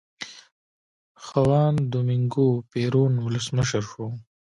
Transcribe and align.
خوان 1.23 1.75
دومینګو 1.91 2.47
پېرون 2.71 3.13
ولسمشر 3.25 3.83
شو. 3.91 4.07